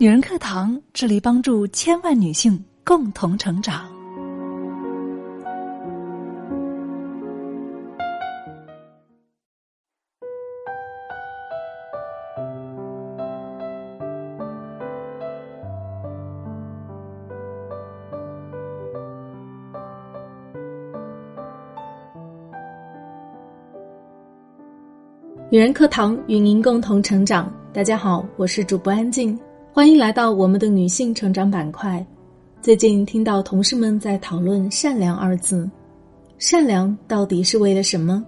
[0.00, 3.86] 女人课堂致力帮助千万女性共同成长。
[25.50, 27.52] 女人课堂与您共同成长。
[27.70, 29.38] 大家好，我是主播安静。
[29.72, 32.04] 欢迎来到我们的女性成长板块。
[32.60, 35.70] 最近听到同事们在讨论“善良”二字，
[36.38, 38.22] 善良到底是为了什么？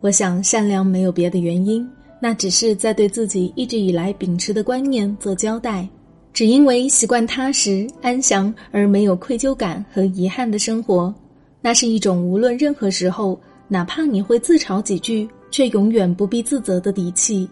[0.00, 1.88] 我想，善良没有别的原因，
[2.20, 5.88] 那只是在对自己一直以来秉持的观念做交代。
[6.32, 11.14] 只因为习惯踏实安详而没有愧疚感和遗憾的生活，
[11.60, 17.48] 那是一种无论任何时候，哪怕你会自嘲几句，却永远不必自责的底气。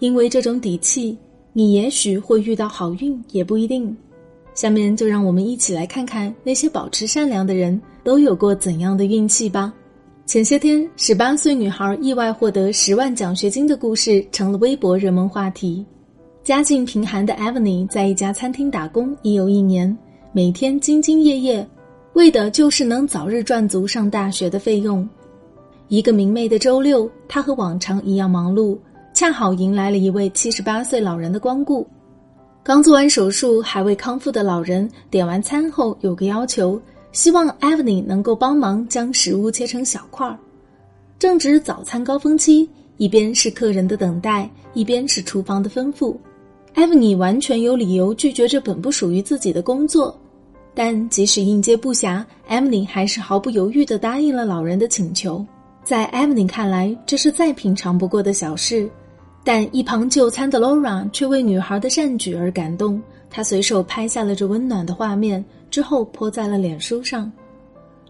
[0.00, 1.16] 因为这种底气。
[1.56, 3.96] 你也许会遇到好运，也不一定。
[4.54, 9.72] 下面就让我们一起来看看那些保持善良的人都有过怎样的运气吧。
[10.26, 15.86] 前些天，十八岁女孩意外获得十万奖学金的故事成了微博热门话题。
[16.42, 19.96] 家境贫寒的 Evany 在一家餐厅打工已有一年，
[20.32, 21.64] 每天兢兢业业，
[22.14, 25.08] 为的就是能早日赚足上大学的费用。
[25.86, 28.76] 一个明媚的周六，她和往常一样忙碌。
[29.14, 31.86] 恰好迎来了一位七十八岁老人的光顾。
[32.64, 40.36] 刚做完手术还未康复的老人点完餐后有个要求，希望 Evany 能够帮忙将食物切成小块儿。
[41.16, 46.16] 正值早餐高峰期，一边是客人的等待，一边是厨房的吩咐。
[46.74, 50.18] Evany 完全有理由拒绝这本不属于自己的工作，
[50.74, 55.46] 但即使应接不暇，Evan 还是毫不犹豫地答应了老人的请求。
[55.84, 58.90] 在 Evany 看来，这是再平常不过的小事。
[59.44, 67.30] 但一旁就餐的 Laura 却为女孩的善举而感动，她随手拍下了这温暖的画面，之后泼在了脸书上。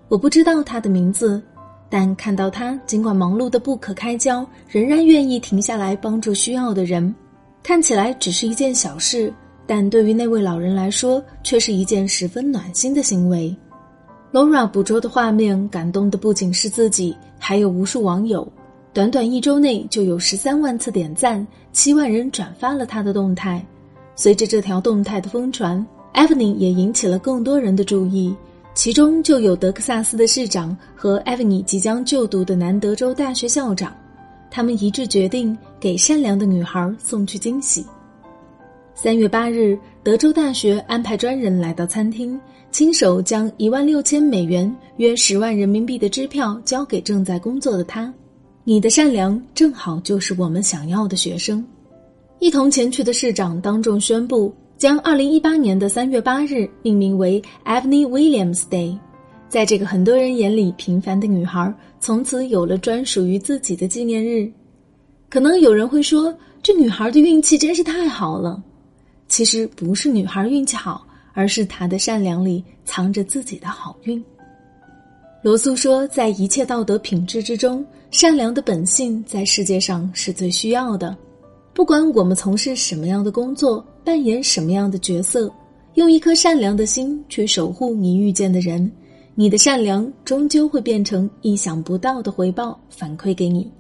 [0.09, 1.43] 我不知道她的名字，
[1.91, 7.13] 但看到她尽管忙碌的不可开交，仍然愿意停下来帮助需要的人，
[7.65, 9.33] 看起来只是一件小事，
[9.67, 13.55] 但对于那位老人来说，却是一件十分暖心的行为。
[14.33, 18.47] Laura 捕捉的画面感动的不仅是自己，还有无数网友。
[18.95, 23.61] 短短一周内就有十三万次点赞，七万人转发了他的动态。
[24.15, 25.85] 随着这条动态的疯传
[26.15, 28.33] ，Evany 也引起了更多人的注意，
[28.73, 33.93] 其中就有德克萨斯的市长和 Evany 即将就读的南德州大学校长。
[34.49, 37.85] 他们一致决定给善良的女孩送去惊喜。
[38.95, 42.41] 三月八日，德州大学安排专人来到餐厅，
[42.71, 48.15] 亲手将一万六千美元（约十万人民币）的支票交给正在工作的他。
[48.67, 51.63] 你的善良正好就是我们想要的学生。
[52.39, 58.99] 一同前去的市长当众宣布，将二零一八年的三月八日命名为 Evany Williams Day。
[59.51, 64.51] 在这个很多人眼里平凡的女孩，从此有了专属于自己的纪念日。
[65.29, 68.63] 可能有人会说，这女孩的运气真是太好了。
[69.29, 74.25] 其实不是女孩运气好，而是她的善良里藏着自己的好运。
[75.45, 77.85] 罗素说，在一切道德品质之中。
[78.11, 81.15] 善良的本性在世界上是最需要的，
[81.75, 85.53] 不管我们从事什么样的工作，扮演什么样的角色，
[85.97, 88.91] 用一颗善良的心去守护你遇见的人，
[89.35, 93.71] 你的善良终究会变成意想不到的回报反馈给你。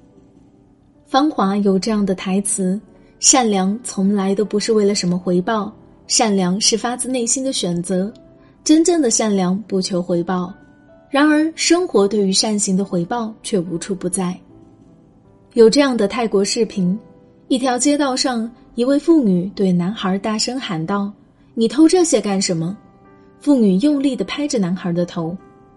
[1.06, 2.78] 芳华有这样的台词：
[3.20, 5.72] 善良从来都不是为了什么回报，
[6.08, 8.12] 善良是发自内心的选择，
[8.62, 10.52] 真正的善良不求回报。
[11.14, 14.36] 然而，生活对于善行的回报却无处不在。
[15.52, 16.98] 有这样的泰国视频：
[17.46, 21.12] 一条街道上，一位妇女对男孩大声喊道
[21.54, 22.76] ：“你偷这些干什么？”
[23.38, 25.36] 妇女用力的拍着男孩的头，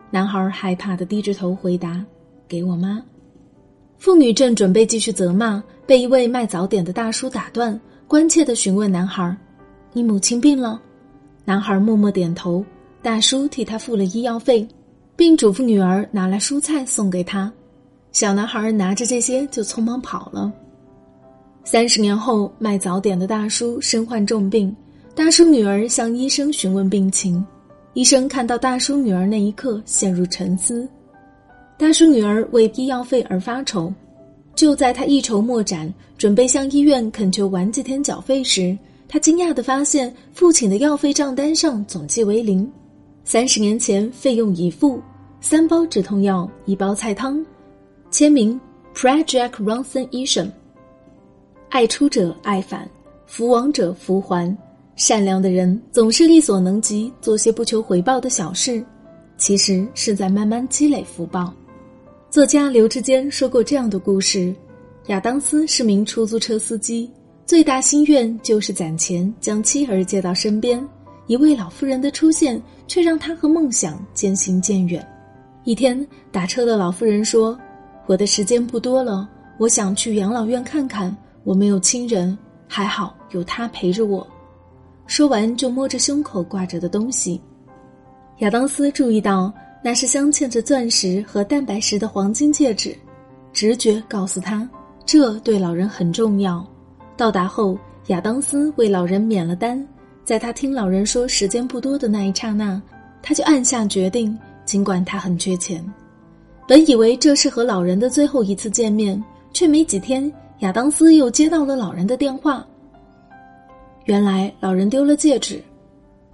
[0.09, 2.03] 男孩害怕的低着头回答
[2.49, 2.99] ：“给我妈。”
[3.99, 9.37] 妇女正准备继续责骂，被一位卖早点的大叔打断，关切的询问男孩
[9.93, 10.81] ：“你母亲病了？”
[11.45, 12.65] 男孩默默点头，
[13.03, 14.67] 大叔替他付了医药费。
[15.17, 17.51] 并嘱咐女儿拿来蔬菜送给他，
[18.11, 20.53] 小男孩拿着这些就匆忙跑了。
[21.63, 24.73] 三十年后，卖早点的大叔身患重病，
[25.15, 27.43] 大叔女儿向医生询问病情，
[27.93, 30.87] 医生看到大叔女儿那一刻陷入沉思。
[31.79, 33.91] 大叔女儿为医药费而发愁，
[34.53, 38.77] 就在他一筹莫展，准备向医院恳求晚几天缴费时，
[39.07, 42.71] 他惊讶地发现父亲的药费账单上总计为零。
[43.25, 45.01] 三十年前，费用已付，
[45.39, 47.43] 三包止痛药，一包菜汤，
[48.09, 48.59] 签名
[48.93, 50.51] Project Ronson 医生。
[51.69, 52.89] 爱出者爱返，
[53.27, 54.55] 福往者福还，
[54.95, 58.83] 善良的人总是力所能及，做些不求回报的小事，
[59.37, 61.53] 其实是在慢慢积累福报。
[62.29, 64.53] 作家刘志坚说过这样的故事：
[65.05, 67.09] 亚当斯是名出租车司机，
[67.45, 70.85] 最大心愿就是攒钱将妻儿接到身边。
[71.27, 75.05] 一位老妇人的出现，却让他和梦想渐行渐远。
[75.67, 77.59] 一天，打车的老妇人说
[78.07, 79.27] ：“我的时间不多了，
[79.57, 81.13] 我想去养老院看看。
[81.43, 82.37] 我没有亲人，
[82.69, 84.25] 还好有他陪着我。”
[85.07, 87.41] 说完，就摸着胸口挂着的东西。
[88.37, 89.53] 亚当斯注意到
[89.83, 92.97] 那是镶嵌着钻石和蛋白石的黄金戒指，
[93.51, 94.65] 直觉告诉他，
[95.05, 96.65] 这对老人很重要。
[97.17, 99.85] 到达后，亚当斯为老人免了单。
[100.23, 102.81] 在他听老人说时间不多的那一刹那，
[103.21, 104.37] 他就暗下决定，
[104.67, 105.83] 尽管他很缺钱。
[106.67, 109.23] 本以为这是和老人的最后一次见面，
[109.53, 112.63] 却没几天，亚当斯又接到了老人的电话。
[114.03, 115.63] 原来老人丢了戒指，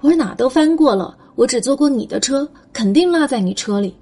[0.01, 3.95] 我哪都翻过了，我只坐过你的车，肯定落在你车里。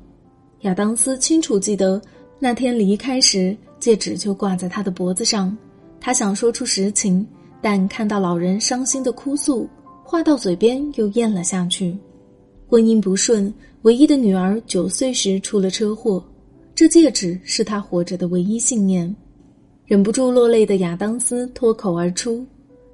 [0.61, 2.01] 亚当斯清楚记得
[2.39, 5.55] 那天离开时，戒指就挂在他的脖子上。
[5.99, 7.27] 他想说出实情，
[7.61, 9.69] 但看到老人伤心的哭诉，
[10.03, 11.97] 话到嘴边又咽了下去。
[12.67, 16.23] 婚姻不顺，唯一的女儿九岁时出了车祸，
[16.75, 19.13] 这戒指是他活着的唯一信念。
[19.85, 22.45] 忍不住落泪的亚当斯脱口而出：“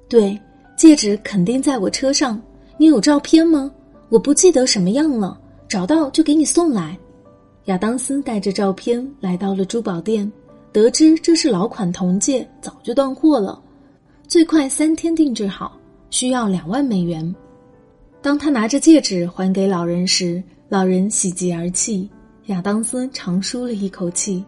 [0.08, 0.38] 对。”
[0.78, 2.40] 戒指肯定在我车上，
[2.76, 3.68] 你有照片吗？
[4.10, 5.36] 我不记得什么样了，
[5.68, 6.96] 找到就给你送来。
[7.64, 10.30] 亚当斯带着照片来到了珠宝店，
[10.72, 13.60] 得知这是老款铜戒，早就断货了，
[14.28, 15.76] 最快三天定制好，
[16.10, 17.34] 需要两万美元。
[18.22, 22.08] 当他拿着戒指还给老人时，老人喜极而泣。
[22.46, 24.44] 亚当斯长舒了一口气，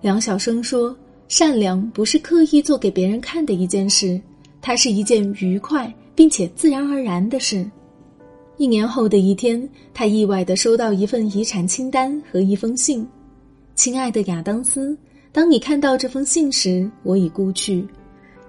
[0.00, 0.96] 梁晓声说
[1.28, 4.20] ：“善良不是刻意做给别人看的一件事。”
[4.62, 7.68] 它是一件愉快并且自然而然的事。
[8.58, 13.06] 一年后的一天，他意外地收到一份遗产清单和一封信
[13.74, 14.96] ：“亲爱的亚当斯，
[15.32, 17.86] 当你看到这封信时，我已故去。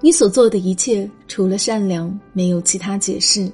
[0.02, 3.50] 你所做的一切，除了善良，没有其他解释。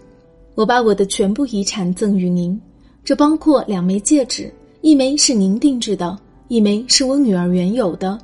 [0.55, 2.59] 我把我的全部遗产赠与您，
[3.07, 6.19] 这包括两枚戒指，一枚是您定制的，
[6.49, 8.19] 一枚是我女儿原有的。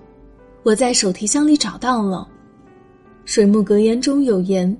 [0.61, 2.27] 我在手提箱里找到了。”
[3.23, 4.77] 水木格言中有言：“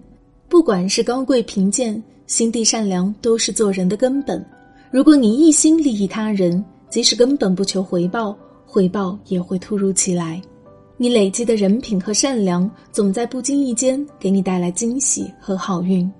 [0.50, 4.46] 不管是高贵贫贱，心地善良都是做人的根本。
[4.92, 10.42] 如果你一心利益他人，即使根本不求回报，回报也会突如其来。
[10.98, 16.12] 你累积的人品和善良，总在不经意间给你带来惊喜和好运。”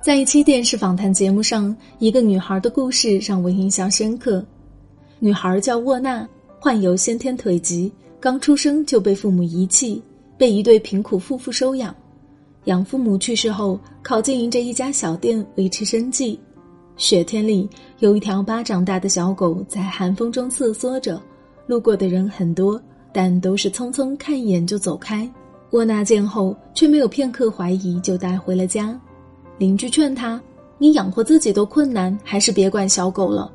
[0.00, 4.42] 在一期电视访谈节目上，一个女孩的故事让我印象深刻。
[5.18, 6.26] 女孩叫沃娜，
[6.58, 10.02] 患有先天腿疾，刚出生就被父母遗弃。
[10.38, 11.94] 被一对贫苦夫妇收养，
[12.64, 16.40] 养父母去世后，靠经营着一家小店维持生计。
[16.96, 17.68] 雪天里，
[17.98, 21.20] 有一条巴掌大的小狗在寒风中瑟缩着，
[21.66, 22.80] 路过的人很多，
[23.12, 25.30] 但都是匆匆看一眼就走开。
[25.72, 28.98] 沃娜见后，却没有片刻怀疑，就带回了家。
[29.60, 30.40] 邻居劝他
[30.78, 33.52] ：“你养活自己都困难，还是别管小狗了。”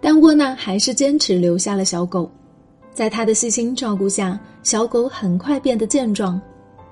[0.00, 2.28] 但沃娜还是坚持留下了小狗。
[2.94, 6.40] 在他的细心照顾下，小狗很快变得健壮。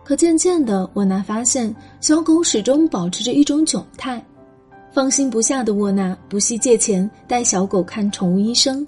[0.04, 4.22] 可渐渐的，沃娜发现小狗始终保持着一种窘态。
[4.92, 8.86] 放心不下的沃娜不惜借钱带小狗看宠物医生。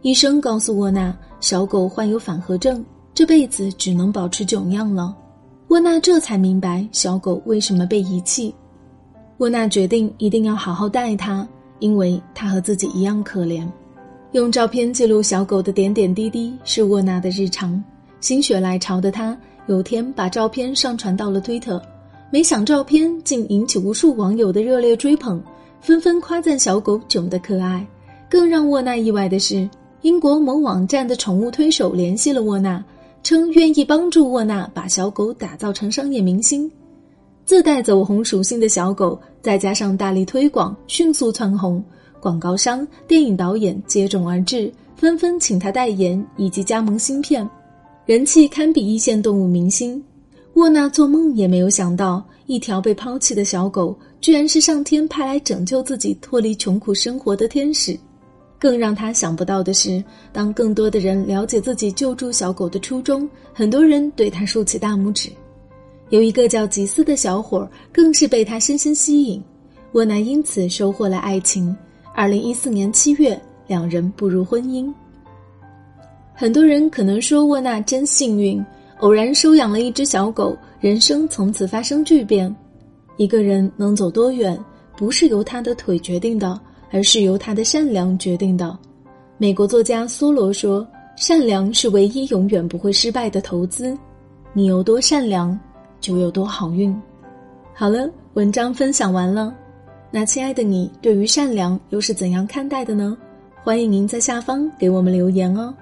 [0.00, 5.14] 医生告诉沃娜，小狗患有反颌症，这辈子只能保持囧样了。
[5.68, 8.54] 沃娜这才明白小狗为什么被遗弃。
[9.40, 13.66] 沃娜决定一定要好好待它，因为它和自己一样可怜。
[14.32, 17.82] 用照片记录小狗的点点滴滴是沃纳的日常。
[18.20, 19.34] 心血来潮的他，
[19.66, 21.80] 有天把照片上传到了推特，
[22.30, 25.42] 没想照片竟引起无数网友的热烈追捧，
[25.80, 27.86] 纷纷夸赞小狗囧得可爱。
[28.28, 29.66] 更让沃纳意外的是，
[30.02, 32.84] 英国某网站的宠物推手联系了沃纳，
[33.22, 36.70] 称愿意帮助沃纳把小狗打造成商业明星。
[37.46, 41.82] 自带走红属性的小狗，再加上大力推广，迅速窜红。
[42.20, 47.48] 广告商、电影导演接踵而至，纷纷请他代言以及加盟芯片，
[48.04, 50.02] 人气堪比一线动物明星。
[50.54, 57.98] 沃纳做梦也没有想到，一条被抛弃的小狗，居然是上天派来拯救自己脱离穷苦生活的天使。
[58.58, 60.04] 更让他想不到的是，
[60.34, 65.30] 当更多的人了解自己救助小狗的初衷，很多人对他竖起大拇指。
[66.10, 69.42] 有一个叫吉斯的小伙，更是被他深深吸引。
[69.92, 71.74] 沃纳因此收获了爱情。
[72.14, 74.92] 二零一四年七月，两人步入婚姻。
[76.34, 78.64] 很多人可能说沃纳真幸运，
[78.98, 82.54] 偶然收养了一只小狗，人生从此发生巨变。
[83.16, 84.58] 一个人能走多远，
[84.96, 86.58] 不是由他的腿决定的，
[86.90, 88.76] 而是由他的善良决定的。
[89.38, 90.86] 美国作家梭罗说
[91.16, 93.96] ：“善良是唯一永远不会失败的投资。
[94.52, 95.58] 你有多善良，
[96.00, 96.94] 就有多好运。”
[97.74, 99.54] 好了，文章分享完了。
[100.10, 103.16] 那亲爱的你，对于善良又是怎样看待的呢？
[103.62, 105.72] 欢迎您在下方给我们留言哦。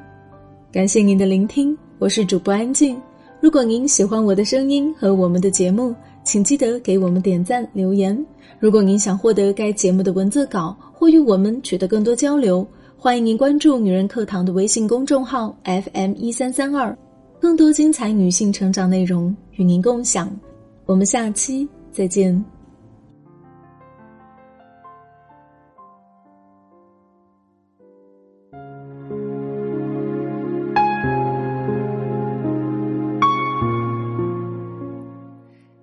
[0.70, 3.00] 感谢您的聆听，我是主播安静。
[3.40, 5.94] 如果您喜欢我的声音和我们的节目，
[6.24, 8.26] 请记得给我们点赞留言。
[8.58, 16.96] 如果您想获得该节目的文字稿或与我们取得更多交流，欢迎您关注“女人课堂”的微信公众号 FM 一三三二，
[17.40, 20.28] 更多精彩女性成长内容与您共享。
[20.86, 22.44] 我们下期再见。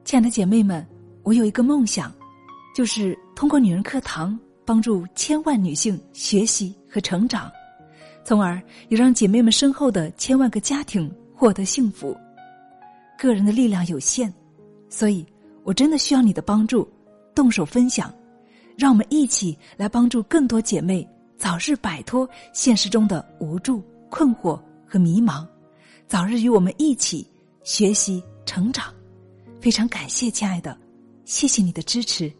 [0.03, 0.85] 亲爱的姐妹们，
[1.23, 2.11] 我有一个梦想，
[2.75, 7.51] 就是通过女人课堂帮助千万女性学习和成长，
[8.23, 12.15] 从而也让姐妹们身后的千万个家庭获得幸福。
[13.17, 14.31] 个人的力量有限，
[14.89, 15.25] 所以
[15.63, 16.87] 我真的需要你的帮助，
[17.33, 18.13] 动手分享，
[18.77, 25.47] 让我们一起来帮助更多姐妹早日摆脱现实中的无助、困惑和迷茫，
[26.07, 27.25] 早日与我们一起
[27.63, 28.93] 学习成长。
[29.59, 30.77] 非常感谢，亲爱的，
[31.23, 32.31] 谢谢你的支持。